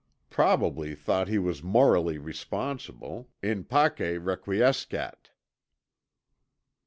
Probably 0.31 0.95
thought 0.95 1.27
he 1.27 1.37
was 1.37 1.61
morally 1.61 2.17
responsible. 2.17 3.29
'In 3.43 3.63
pace 3.65 4.17
requiescat.'" 4.17 5.29